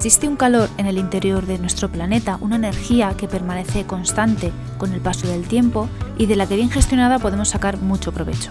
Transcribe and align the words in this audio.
Existe 0.00 0.28
un 0.28 0.36
calor 0.36 0.70
en 0.78 0.86
el 0.86 0.96
interior 0.96 1.44
de 1.44 1.58
nuestro 1.58 1.92
planeta, 1.92 2.38
una 2.40 2.56
energía 2.56 3.14
que 3.18 3.28
permanece 3.28 3.84
constante 3.84 4.50
con 4.78 4.94
el 4.94 5.00
paso 5.02 5.28
del 5.28 5.46
tiempo 5.46 5.90
y 6.16 6.24
de 6.24 6.36
la 6.36 6.46
que 6.46 6.56
bien 6.56 6.70
gestionada 6.70 7.18
podemos 7.18 7.50
sacar 7.50 7.76
mucho 7.76 8.10
provecho. 8.10 8.50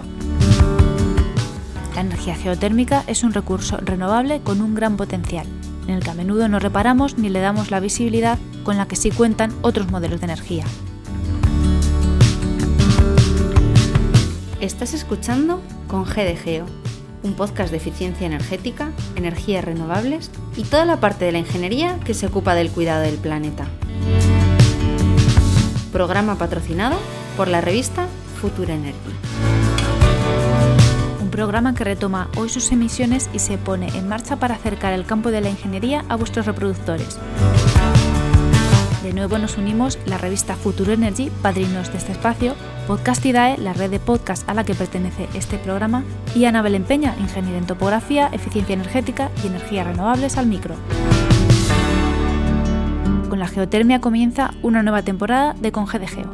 La 1.96 2.01
energía 2.01 2.36
geotérmica 2.36 3.04
es 3.07 3.23
un 3.23 3.33
recurso 3.33 3.78
renovable 3.78 4.42
con 4.42 4.61
un 4.61 4.75
gran 4.75 4.96
potencial, 4.96 5.47
en 5.87 5.96
el 5.96 6.04
que 6.04 6.11
a 6.11 6.14
menudo 6.14 6.47
no 6.50 6.59
reparamos 6.59 7.18
ni 7.18 7.29
le 7.29 7.39
damos 7.39 7.71
la 7.71 7.79
visibilidad 7.79 8.37
con 8.64 8.78
la 8.78 8.87
que 8.87 8.95
sí 8.95 9.09
cuentan 9.09 9.51
otros 9.64 9.89
modelos 9.89 10.20
de 10.20 10.25
energía. 10.25 10.65
Estás 14.61 14.93
escuchando 14.93 15.64
con 15.87 16.06
G 16.06 16.25
un 17.23 17.33
podcast 17.33 17.71
de 17.71 17.78
eficiencia 17.78 18.28
energética, 18.28 18.91
energías 19.15 19.64
renovables 19.64 20.32
y 20.55 20.64
toda 20.64 20.86
la 20.86 21.00
parte 21.00 21.25
de 21.25 21.32
la 21.32 21.39
ingeniería 21.39 22.00
que 22.05 22.14
se 22.14 22.28
ocupa 22.28 22.55
del 22.55 22.71
cuidado 22.71 23.01
del 23.01 23.18
planeta. 23.18 23.68
Programa 25.92 26.36
patrocinado 26.36 26.97
por 27.36 27.47
la 27.47 27.61
revista 27.61 28.07
Futura 28.39 28.73
Energy. 28.73 28.97
Un 31.21 31.29
programa 31.29 31.73
que 31.73 31.83
retoma 31.83 32.30
hoy 32.38 32.50
sus 32.50 32.72
emisiones 32.72 33.30
y 33.33 33.39
se 33.39 33.58
pone 33.58 33.88
en 33.97 34.08
marcha 34.08 34.38
para 34.38 34.56
acercar 34.56 34.94
el 34.94 35.06
campo 35.06 35.31
de 35.31 35.42
la 35.42 35.50
ingeniería 35.50 36.06
a 36.09 36.16
vuestros 36.16 36.45
reproductores. 36.45 37.17
De 39.10 39.16
nuevo 39.16 39.40
nos 39.40 39.58
unimos 39.58 39.98
la 40.06 40.20
revista 40.20 40.54
Futuro 40.54 40.94
Energy, 40.94 41.32
padrinos 41.42 41.92
de 41.92 41.98
este 41.98 42.12
espacio, 42.12 42.54
Podcastidae, 42.86 43.58
la 43.58 43.74
red 43.74 43.90
de 43.90 44.00
podcast 44.00 44.48
a 44.48 44.54
la 44.54 44.64
que 44.64 44.76
pertenece 44.76 45.28
este 45.34 45.58
programa, 45.58 46.04
y 46.36 46.46
Ana 46.46 46.62
Belén 46.62 46.84
Peña, 46.84 47.16
ingeniera 47.20 47.58
en 47.58 47.66
topografía, 47.66 48.30
eficiencia 48.32 48.76
energética 48.76 49.32
y 49.44 49.48
energías 49.48 49.88
renovables 49.88 50.38
al 50.38 50.46
micro. 50.46 50.76
Con 53.30 53.40
la 53.40 53.48
geotermia 53.48 54.00
comienza 54.00 54.54
una 54.62 54.84
nueva 54.84 55.02
temporada 55.02 55.56
de 55.60 55.72
Conge 55.72 55.98
de 55.98 56.08
Geo. 56.08 56.32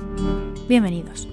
Bienvenidos. 0.68 1.30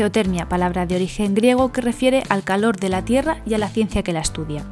Geotermia, 0.00 0.48
palabra 0.48 0.86
de 0.86 0.96
origen 0.96 1.34
griego 1.34 1.72
que 1.72 1.82
refiere 1.82 2.22
al 2.30 2.42
calor 2.42 2.78
de 2.80 2.88
la 2.88 3.04
Tierra 3.04 3.42
y 3.44 3.52
a 3.52 3.58
la 3.58 3.68
ciencia 3.68 4.02
que 4.02 4.14
la 4.14 4.20
estudia. 4.20 4.64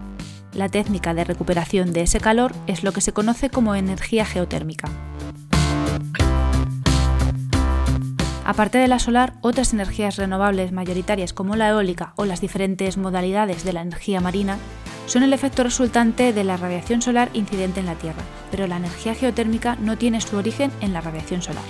La 0.54 0.70
técnica 0.70 1.12
de 1.12 1.24
recuperación 1.24 1.92
de 1.92 2.00
ese 2.00 2.18
calor 2.18 2.54
es 2.66 2.82
lo 2.82 2.92
que 2.92 3.02
se 3.02 3.12
conoce 3.12 3.50
como 3.50 3.74
energía 3.74 4.24
geotérmica. 4.24 4.88
Aparte 8.46 8.78
de 8.78 8.88
la 8.88 8.98
solar, 8.98 9.34
otras 9.42 9.74
energías 9.74 10.16
renovables 10.16 10.72
mayoritarias 10.72 11.34
como 11.34 11.56
la 11.56 11.68
eólica 11.68 12.14
o 12.16 12.24
las 12.24 12.40
diferentes 12.40 12.96
modalidades 12.96 13.64
de 13.64 13.74
la 13.74 13.82
energía 13.82 14.22
marina 14.22 14.56
son 15.04 15.24
el 15.24 15.34
efecto 15.34 15.62
resultante 15.62 16.32
de 16.32 16.44
la 16.44 16.56
radiación 16.56 17.02
solar 17.02 17.28
incidente 17.34 17.80
en 17.80 17.86
la 17.86 17.96
Tierra, 17.96 18.22
pero 18.50 18.66
la 18.66 18.78
energía 18.78 19.14
geotérmica 19.14 19.76
no 19.76 19.98
tiene 19.98 20.22
su 20.22 20.38
origen 20.38 20.70
en 20.80 20.94
la 20.94 21.02
radiación 21.02 21.42
solar. 21.42 21.64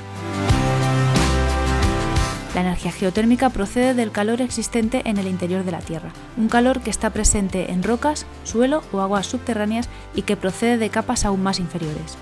La 2.58 2.64
energía 2.64 2.90
geotérmica 2.90 3.50
procede 3.50 3.94
del 3.94 4.10
calor 4.10 4.42
existente 4.42 5.02
en 5.04 5.16
el 5.18 5.28
interior 5.28 5.62
de 5.62 5.70
la 5.70 5.78
Tierra, 5.78 6.10
un 6.36 6.48
calor 6.48 6.80
que 6.80 6.90
está 6.90 7.10
presente 7.10 7.70
en 7.70 7.84
rocas, 7.84 8.26
suelo 8.42 8.82
o 8.90 8.98
aguas 8.98 9.26
subterráneas 9.26 9.88
y 10.12 10.22
que 10.22 10.36
procede 10.36 10.76
de 10.76 10.90
capas 10.90 11.24
aún 11.24 11.40
más 11.40 11.60
inferiores. 11.60 12.18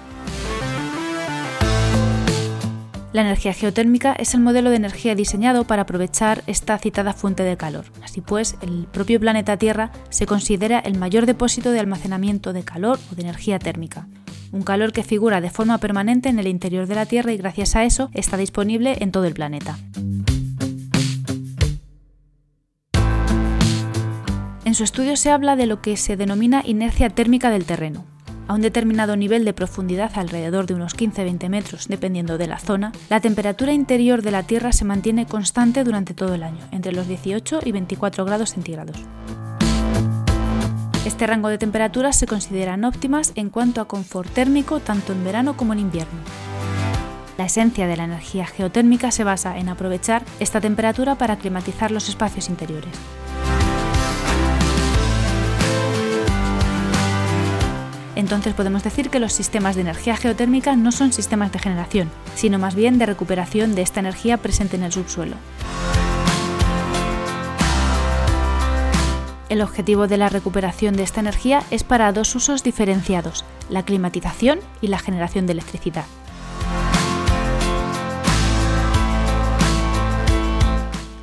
La 3.15 3.23
energía 3.23 3.55
geotérmica 3.55 4.13
es 4.13 4.35
el 4.35 4.41
modelo 4.41 4.69
de 4.69 4.77
energía 4.77 5.15
diseñado 5.15 5.65
para 5.65 5.83
aprovechar 5.83 6.43
esta 6.47 6.77
citada 6.77 7.15
fuente 7.15 7.43
de 7.43 7.57
calor. 7.57 7.87
Así 8.05 8.21
pues, 8.21 8.57
el 8.61 8.87
propio 8.93 9.19
planeta 9.19 9.57
Tierra 9.57 9.91
se 10.11 10.27
considera 10.27 10.81
el 10.81 10.99
mayor 10.99 11.25
depósito 11.25 11.71
de 11.71 11.81
almacenamiento 11.81 12.53
de 12.53 12.63
calor 12.63 12.99
o 13.11 13.15
de 13.15 13.23
energía 13.23 13.59
térmica. 13.59 14.07
Un 14.53 14.65
calor 14.65 14.93
que 14.93 15.03
figura 15.03 15.41
de 15.41 15.49
forma 15.49 15.79
permanente 15.79 16.29
en 16.29 16.39
el 16.39 16.47
interior 16.47 16.87
de 16.87 16.95
la 16.95 17.07
Tierra 17.07 17.33
y 17.33 17.39
gracias 17.39 17.75
a 17.75 17.85
eso 17.85 18.11
está 18.13 18.37
disponible 18.37 18.99
en 19.01 19.13
todo 19.13 19.25
el 19.25 19.33
planeta. 19.33 19.79
Su 24.77 24.85
estudio 24.85 25.17
se 25.17 25.31
habla 25.31 25.57
de 25.57 25.65
lo 25.65 25.81
que 25.81 25.97
se 25.97 26.19
denomina 26.19 26.63
inercia 26.63 27.09
térmica 27.09 27.49
del 27.49 27.65
terreno. 27.65 28.05
A 28.47 28.53
un 28.53 28.61
determinado 28.61 29.17
nivel 29.17 29.47
de 29.47 29.55
profundidad, 29.55 30.11
alrededor 30.17 30.67
de 30.67 30.75
unos 30.75 30.95
15-20 30.95 31.49
metros, 31.49 31.89
dependiendo 31.89 32.37
de 32.37 32.47
la 32.47 32.59
zona, 32.59 32.93
la 33.09 33.21
temperatura 33.21 33.73
interior 33.73 34.21
de 34.21 34.33
la 34.33 34.43
Tierra 34.43 34.73
se 34.73 34.85
mantiene 34.85 35.25
constante 35.25 35.83
durante 35.83 36.13
todo 36.13 36.35
el 36.35 36.43
año, 36.43 36.59
entre 36.73 36.93
los 36.93 37.09
18 37.09 37.61
y 37.65 37.73
24 37.73 38.27
grados 38.27 38.51
centígrados. 38.51 38.99
Este 41.07 41.27
rango 41.27 41.49
de 41.49 41.57
temperaturas 41.57 42.15
se 42.15 42.27
consideran 42.27 42.85
óptimas 42.85 43.33
en 43.35 43.49
cuanto 43.49 43.81
a 43.81 43.89
confort 43.89 44.31
térmico 44.31 44.81
tanto 44.81 45.15
en 45.15 45.25
verano 45.25 45.57
como 45.57 45.73
en 45.73 45.79
invierno. 45.79 46.21
La 47.39 47.47
esencia 47.47 47.87
de 47.87 47.97
la 47.97 48.05
energía 48.05 48.45
geotérmica 48.45 49.11
se 49.11 49.25
basa 49.25 49.57
en 49.57 49.71
aprovechar 49.71 50.23
esta 50.39 50.61
temperatura 50.61 51.15
para 51.15 51.37
climatizar 51.37 51.91
los 51.91 52.11
espacios 52.11 52.51
interiores. 52.51 52.93
Entonces 58.17 58.55
podemos 58.55 58.83
decir 58.83 59.11
que 59.11 59.21
los 59.21 59.35
sistemas 59.35 59.77
de 59.77 59.83
energía 59.83 60.17
geotérmica 60.17 60.75
no 60.75 60.91
son 60.91 61.13
sistemas 61.13 61.53
de 61.53 61.59
generación, 61.59 62.11
sino 62.35 62.59
más 62.59 62.75
bien 62.75 62.99
de 62.99 63.07
recuperación 63.07 63.75
de 63.75 63.83
esta 63.83 64.01
energía 64.01 64.39
presente 64.39 64.77
en 64.77 64.83
el 64.83 64.93
subsuelo. 64.93 65.37
El 69.49 69.63
objetivo 69.63 70.09
de 70.09 70.17
la 70.17 70.29
recuperación 70.29 70.97
de 70.97 71.05
esta 71.05 71.21
energía 71.21 71.63
es 71.71 71.85
para 71.85 72.11
dos 72.13 72.35
usos 72.35 72.65
diferenciados, 72.65 73.45
la 73.69 73.85
climatización 73.85 74.59
y 74.81 74.89
la 74.89 74.99
generación 74.99 75.47
de 75.47 75.53
electricidad. 75.53 76.07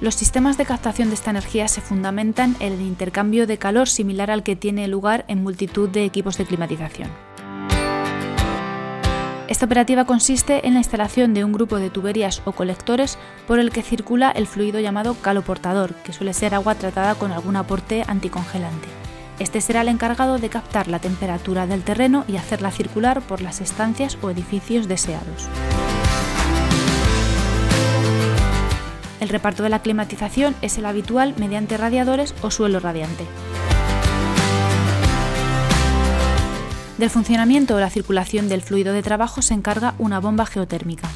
Los 0.03 0.15
sistemas 0.15 0.57
de 0.57 0.65
captación 0.65 1.07
de 1.07 1.15
esta 1.15 1.29
energía 1.29 1.69
se 1.69 1.79
fundamentan 1.79 2.57
en 2.59 2.73
el 2.73 2.81
intercambio 2.81 3.47
de 3.47 3.57
calor 3.57 3.87
similar 3.87 4.31
al 4.31 4.43
que 4.43 4.57
tiene 4.57 4.89
lugar 4.89 5.23
en 5.29 5.41
multitud 5.41 5.87
de 5.87 6.03
equipos 6.03 6.37
de 6.37 6.43
climatización. 6.43 7.09
Esta 9.47 9.65
operativa 9.65 10.03
consiste 10.03 10.67
en 10.67 10.73
la 10.73 10.81
instalación 10.81 11.33
de 11.33 11.45
un 11.45 11.53
grupo 11.53 11.77
de 11.77 11.89
tuberías 11.89 12.41
o 12.43 12.51
colectores 12.51 13.17
por 13.47 13.59
el 13.59 13.71
que 13.71 13.81
circula 13.81 14.29
el 14.31 14.45
fluido 14.45 14.81
llamado 14.81 15.15
caloportador, 15.21 15.93
que 15.93 16.11
suele 16.11 16.33
ser 16.33 16.53
agua 16.53 16.75
tratada 16.75 17.15
con 17.15 17.31
algún 17.31 17.55
aporte 17.55 18.03
anticongelante. 18.05 18.89
Este 19.39 19.61
será 19.61 19.83
el 19.83 19.87
encargado 19.87 20.37
de 20.37 20.49
captar 20.49 20.89
la 20.89 20.99
temperatura 20.99 21.65
del 21.65 21.83
terreno 21.83 22.25
y 22.27 22.35
hacerla 22.35 22.71
circular 22.71 23.21
por 23.21 23.39
las 23.39 23.61
estancias 23.61 24.17
o 24.21 24.29
edificios 24.29 24.89
deseados. 24.89 25.47
El 29.23 29.29
reparto 29.29 29.63
de 29.63 29.69
la 29.69 29.81
climatización 29.81 30.53
es 30.61 30.78
el 30.78 30.85
habitual 30.85 31.34
mediante 31.38 31.78
radiadores 31.78 32.35
o 32.41 32.51
suelo 32.51 32.81
radiante. 32.81 33.23
Del 36.97 37.09
funcionamiento 37.09 37.77
o 37.77 37.80
la 37.80 37.89
circulación 37.89 38.50
del 38.50 38.62
fluido 38.62 38.92
de 38.92 39.01
trabajo 39.01 39.42
se 39.42 39.53
encarga 39.53 39.95
una 39.97 40.19
bomba 40.19 40.45
geotérmica. 40.45 41.07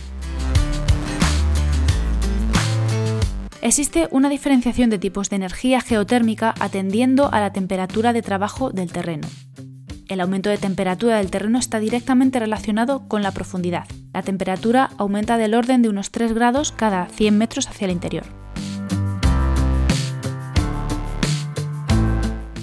Existe 3.60 4.08
una 4.12 4.30
diferenciación 4.30 4.90
de 4.90 5.00
tipos 5.00 5.30
de 5.30 5.36
energía 5.36 5.82
geotérmica 5.82 6.56
atendiendo 6.62 7.30
a 7.34 7.42
la 7.42 7.52
temperatura 7.52 8.14
de 8.14 8.22
trabajo 8.22 8.70
del 8.70 8.90
terreno. 8.90 9.28
El 10.08 10.22
aumento 10.22 10.50
de 10.50 10.58
temperatura 10.58 11.18
del 11.18 11.30
terreno 11.30 11.60
está 11.60 11.80
directamente 11.80 12.40
relacionado 12.40 13.10
con 13.10 13.24
la 13.24 13.32
profundidad. 13.32 13.86
La 14.14 14.22
temperatura 14.22 14.90
aumenta 14.98 15.38
del 15.38 15.54
orden 15.54 15.82
de 15.82 15.90
unos 15.90 16.12
3 16.12 16.34
grados 16.34 16.72
cada 16.72 17.08
100 17.08 17.38
metros 17.38 17.68
hacia 17.68 17.86
el 17.86 17.92
interior. 17.92 18.24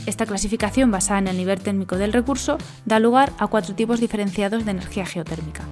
Esta 0.06 0.24
clasificación 0.24 0.90
basada 0.90 1.18
en 1.18 1.28
el 1.28 1.36
nivel 1.36 1.60
térmico 1.60 1.98
del 1.98 2.14
recurso 2.14 2.56
da 2.86 2.98
lugar 2.98 3.32
a 3.38 3.46
cuatro 3.46 3.74
tipos 3.74 4.00
diferenciados 4.00 4.64
de 4.64 4.70
energía 4.70 5.04
geotérmica. 5.04 5.64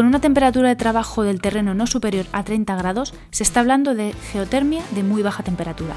Con 0.00 0.06
una 0.06 0.22
temperatura 0.22 0.70
de 0.70 0.76
trabajo 0.76 1.24
del 1.24 1.42
terreno 1.42 1.74
no 1.74 1.86
superior 1.86 2.24
a 2.32 2.42
30 2.42 2.74
grados, 2.74 3.12
se 3.32 3.42
está 3.42 3.60
hablando 3.60 3.94
de 3.94 4.14
geotermia 4.32 4.82
de 4.92 5.02
muy 5.02 5.22
baja 5.22 5.42
temperatura. 5.42 5.92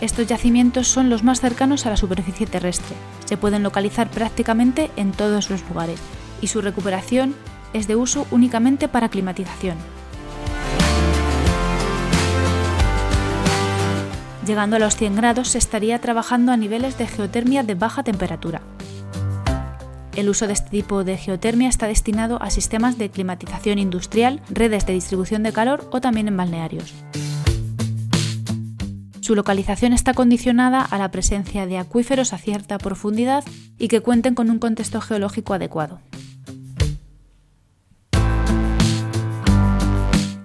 Estos 0.00 0.28
yacimientos 0.28 0.86
son 0.86 1.10
los 1.10 1.24
más 1.24 1.40
cercanos 1.40 1.86
a 1.86 1.90
la 1.90 1.96
superficie 1.96 2.46
terrestre, 2.46 2.94
se 3.24 3.36
pueden 3.36 3.64
localizar 3.64 4.08
prácticamente 4.10 4.92
en 4.94 5.10
todos 5.10 5.50
los 5.50 5.68
lugares 5.68 5.98
y 6.40 6.46
su 6.46 6.60
recuperación 6.60 7.34
es 7.72 7.88
de 7.88 7.96
uso 7.96 8.28
únicamente 8.30 8.86
para 8.86 9.08
climatización. 9.08 9.76
Llegando 14.46 14.76
a 14.76 14.78
los 14.78 14.94
100 14.94 15.16
grados 15.16 15.48
se 15.48 15.58
estaría 15.58 15.98
trabajando 16.00 16.52
a 16.52 16.56
niveles 16.56 16.96
de 16.96 17.08
geotermia 17.08 17.64
de 17.64 17.74
baja 17.74 18.04
temperatura. 18.04 18.60
El 20.16 20.28
uso 20.28 20.46
de 20.46 20.52
este 20.52 20.70
tipo 20.70 21.02
de 21.02 21.16
geotermia 21.16 21.68
está 21.68 21.88
destinado 21.88 22.40
a 22.40 22.50
sistemas 22.50 22.98
de 22.98 23.10
climatización 23.10 23.80
industrial, 23.80 24.40
redes 24.48 24.86
de 24.86 24.92
distribución 24.92 25.42
de 25.42 25.52
calor 25.52 25.88
o 25.90 26.00
también 26.00 26.28
en 26.28 26.36
balnearios. 26.36 26.94
Su 29.20 29.34
localización 29.34 29.92
está 29.92 30.14
condicionada 30.14 30.82
a 30.82 30.98
la 30.98 31.10
presencia 31.10 31.66
de 31.66 31.78
acuíferos 31.78 32.32
a 32.32 32.38
cierta 32.38 32.78
profundidad 32.78 33.42
y 33.78 33.88
que 33.88 34.02
cuenten 34.02 34.34
con 34.34 34.50
un 34.50 34.58
contexto 34.58 35.00
geológico 35.00 35.54
adecuado. 35.54 36.00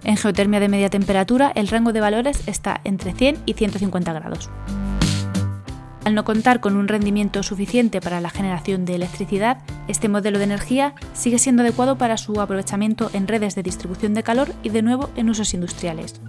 En 0.03 0.17
geotermia 0.17 0.59
de 0.59 0.69
media 0.69 0.89
temperatura, 0.89 1.51
el 1.53 1.67
rango 1.67 1.93
de 1.93 2.01
valores 2.01 2.41
está 2.47 2.81
entre 2.83 3.13
100 3.13 3.37
y 3.45 3.53
150 3.53 4.13
grados. 4.13 4.49
Al 6.09 6.15
no 6.15 6.25
contar 6.25 6.59
con 6.59 6.75
un 6.75 6.87
rendimiento 6.87 7.43
suficiente 7.43 8.01
para 8.01 8.19
la 8.19 8.31
generación 8.31 8.83
de 8.83 8.95
electricidad, 8.95 9.59
este 9.87 10.09
modelo 10.09 10.39
de 10.39 10.45
energía 10.45 10.95
sigue 11.13 11.37
siendo 11.37 11.61
adecuado 11.61 11.99
para 11.99 12.17
su 12.17 12.41
aprovechamiento 12.41 13.11
en 13.13 13.27
redes 13.27 13.53
de 13.53 13.61
distribución 13.61 14.15
de 14.15 14.23
calor 14.23 14.51
y 14.63 14.69
de 14.69 14.81
nuevo 14.81 15.11
en 15.15 15.29
usos 15.29 15.53
industriales. 15.53 16.19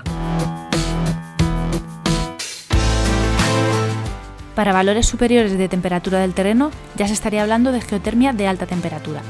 Para 4.55 4.75
valores 4.75 5.07
superiores 5.07 5.57
de 5.57 5.69
temperatura 5.71 6.19
del 6.19 6.35
terreno 6.35 6.71
ya 6.97 7.07
se 7.07 7.15
estaría 7.15 7.41
hablando 7.41 7.73
de 7.73 7.81
geotermia 7.81 8.35
de 8.35 8.49
alta 8.49 8.67
temperatura. 8.67 9.23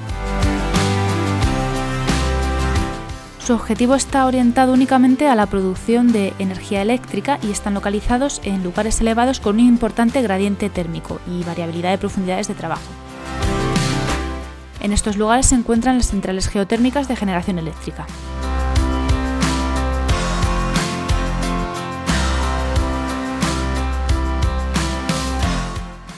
Su 3.50 3.56
objetivo 3.56 3.96
está 3.96 4.26
orientado 4.26 4.72
únicamente 4.72 5.26
a 5.26 5.34
la 5.34 5.46
producción 5.46 6.12
de 6.12 6.32
energía 6.38 6.82
eléctrica 6.82 7.40
y 7.42 7.50
están 7.50 7.74
localizados 7.74 8.40
en 8.44 8.62
lugares 8.62 9.00
elevados 9.00 9.40
con 9.40 9.56
un 9.56 9.66
importante 9.66 10.22
gradiente 10.22 10.70
térmico 10.70 11.20
y 11.26 11.42
variabilidad 11.42 11.90
de 11.90 11.98
profundidades 11.98 12.46
de 12.46 12.54
trabajo. 12.54 12.88
En 14.78 14.92
estos 14.92 15.16
lugares 15.16 15.46
se 15.46 15.56
encuentran 15.56 15.96
las 15.96 16.06
centrales 16.06 16.46
geotérmicas 16.48 17.08
de 17.08 17.16
generación 17.16 17.58
eléctrica. 17.58 18.06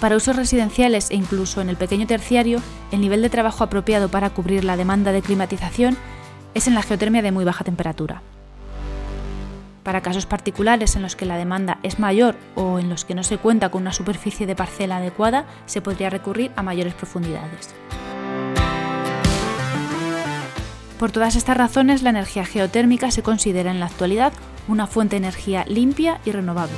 Para 0.02 0.17
usos 0.17 0.37
residenciales 0.37 1.11
e 1.11 1.14
incluso 1.14 1.62
en 1.62 1.70
el 1.70 1.76
pequeño 1.76 2.06
terciario, 2.06 2.61
el 2.90 3.00
nivel 3.00 3.23
de 3.23 3.31
trabajo 3.31 3.64
apropiado 3.64 4.11
para 4.11 4.28
cubrir 4.28 4.64
la 4.64 4.76
demanda 4.76 5.12
de 5.12 5.23
climatización 5.23 5.96
es 6.54 6.66
en 6.66 6.75
la 6.75 6.82
geotermia 6.82 7.22
de 7.22 7.32
muy 7.32 7.44
baja 7.44 7.64
temperatura. 7.64 8.22
Para 9.82 10.00
casos 10.00 10.26
particulares 10.26 10.94
en 10.94 11.02
los 11.02 11.16
que 11.16 11.26
la 11.26 11.37
demanda 11.37 11.78
es 11.82 11.99
mayor 11.99 12.37
o 12.54 12.78
en 12.78 12.88
los 12.88 13.04
que 13.04 13.14
no 13.14 13.25
se 13.25 13.38
cuenta 13.38 13.70
con 13.70 13.82
una 13.82 13.93
superficie 13.93 14.46
de 14.46 14.54
parcela 14.54 14.99
adecuada, 14.99 15.44
se 15.66 15.81
podría 15.81 16.08
recurrir 16.08 16.52
a 16.54 16.62
mayores 16.62 16.94
profundidades. 16.94 17.75
Por 21.00 21.10
todas 21.10 21.34
estas 21.34 21.56
razones, 21.56 22.02
la 22.02 22.10
energía 22.10 22.44
geotérmica 22.44 23.10
se 23.10 23.25
considera 23.25 23.72
en 23.72 23.81
la 23.81 23.87
actualidad 23.87 24.32
una 24.69 24.87
fuente 24.87 25.16
de 25.16 25.26
energía 25.26 25.64
limpia 25.66 26.20
y 26.25 26.31
renovable. 26.31 26.76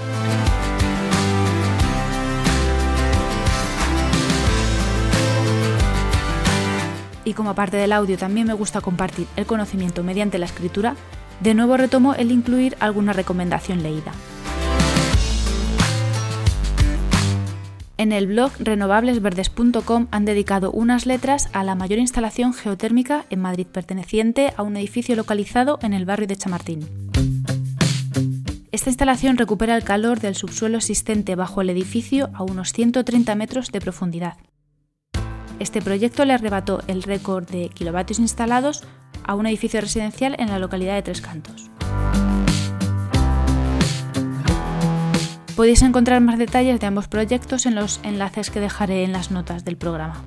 Y 7.25 7.35
como 7.35 7.51
aparte 7.51 7.77
del 7.77 7.93
audio 7.93 8.19
también 8.19 8.47
me 8.47 8.55
gusta 8.55 8.81
compartir 8.81 9.27
el 9.37 9.47
conocimiento 9.47 10.03
mediante 10.03 10.39
la 10.39 10.47
escritura, 10.47 10.97
de 11.41 11.55
nuevo 11.55 11.77
retomo 11.77 12.15
el 12.15 12.31
incluir 12.31 12.77
alguna 12.81 13.13
recomendación 13.13 13.83
leída. 13.83 14.13
En 17.97 18.13
el 18.13 18.27
blog 18.27 18.53
renovablesverdes.com 18.59 20.09
han 20.11 20.25
dedicado 20.25 20.73
unas 20.73 21.07
letras 21.07 21.49
a 21.53 21.63
la 21.63 21.75
mayor 21.75 22.01
instalación 22.01 22.53
geotérmica 22.53 23.25
en 23.31 23.41
Madrid 23.41 23.67
perteneciente 23.67 24.53
a 24.57 24.63
un 24.63 24.77
edificio 24.77 25.15
localizado 25.15 25.79
en 25.81 25.93
el 25.93 26.05
barrio 26.05 26.27
de 26.27 26.37
Chamartín. 26.37 26.89
Esta 28.73 28.91
instalación 28.91 29.39
recupera 29.39 29.77
el 29.77 29.85
calor 29.85 30.19
del 30.19 30.35
subsuelo 30.35 30.79
existente 30.79 31.37
bajo 31.37 31.61
el 31.61 31.71
edificio 31.71 32.31
a 32.35 32.43
unos 32.43 32.73
130 32.73 33.33
metros 33.37 33.71
de 33.71 33.81
profundidad. 33.81 34.37
Este 35.65 35.81
proyecto 35.81 36.27
le 36.27 36.35
arrebató 36.35 36.83
el 36.89 37.03
récord 37.03 37.49
de 37.49 37.71
kilovatios 37.71 38.19
instalados 38.19 38.85
a 39.25 39.35
un 39.35 39.47
edificio 39.47 39.81
residencial 39.81 40.37
en 40.39 40.51
la 40.51 40.59
localidad 40.59 40.93
de 40.93 41.01
Tres 41.01 41.23
Cantos. 41.23 41.71
Podéis 45.57 45.81
encontrar 45.81 46.21
más 46.21 46.39
detalles 46.39 46.81
de 46.81 46.87
ambos 46.87 47.09
proyectos 47.09 47.65
en 47.65 47.77
los 47.77 47.99
enlaces 48.03 48.51
que 48.51 48.61
dejaré 48.61 49.05
en 49.05 49.13
las 49.13 49.31
notas 49.31 49.65
del 49.65 49.79
programa. 49.79 50.27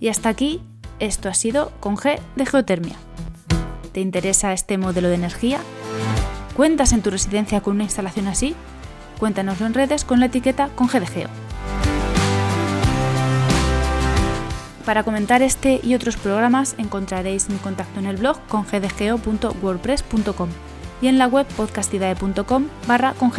Y 0.00 0.08
hasta 0.08 0.30
aquí, 0.30 0.62
esto 0.98 1.28
ha 1.28 1.34
sido 1.34 1.70
con 1.80 1.98
G 1.98 2.20
de 2.36 2.46
geotermia. 2.46 2.96
¿Te 3.92 4.00
interesa 4.00 4.54
este 4.54 4.78
modelo 4.78 5.08
de 5.08 5.16
energía? 5.16 5.58
¿Cuentas 6.56 6.94
en 6.94 7.02
tu 7.02 7.10
residencia 7.10 7.60
con 7.60 7.74
una 7.74 7.84
instalación 7.84 8.28
así? 8.28 8.54
Cuéntanoslo 9.18 9.66
en 9.66 9.74
redes 9.74 10.06
con 10.06 10.20
la 10.20 10.26
etiqueta 10.26 10.70
con 10.74 10.88
G 10.88 11.00
de 11.00 11.06
Geo. 11.06 11.39
Para 14.90 15.04
comentar 15.04 15.40
este 15.40 15.78
y 15.84 15.94
otros 15.94 16.16
programas 16.16 16.74
encontraréis 16.76 17.48
mi 17.48 17.58
contacto 17.58 18.00
en 18.00 18.06
el 18.06 18.16
blog 18.16 18.40
con 18.48 18.64
gdgeo.wordpress.com 18.64 20.48
y 21.00 21.06
en 21.06 21.16
la 21.16 21.28
web 21.28 21.46
podcastidae.com 21.56 22.66
barra 22.88 23.14
con 23.14 23.30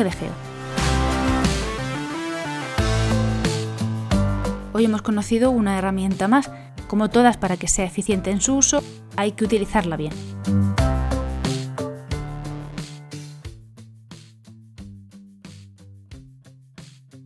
Hoy 4.72 4.86
hemos 4.86 5.02
conocido 5.02 5.52
una 5.52 5.78
herramienta 5.78 6.30
más. 6.30 6.50
Como 6.88 7.10
todas 7.10 7.36
para 7.36 7.58
que 7.58 7.68
sea 7.68 7.84
eficiente 7.84 8.32
en 8.32 8.40
su 8.40 8.56
uso, 8.56 8.82
hay 9.18 9.34
que 9.34 9.44
utilizarla 9.44 9.98
bien. 9.98 10.14